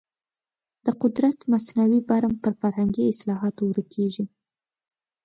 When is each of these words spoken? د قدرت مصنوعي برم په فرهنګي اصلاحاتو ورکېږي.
د 0.85 0.87
قدرت 1.01 1.37
مصنوعي 1.51 2.01
برم 2.09 2.33
په 2.43 2.49
فرهنګي 2.59 3.03
اصلاحاتو 3.13 3.61
ورکېږي. 3.67 4.25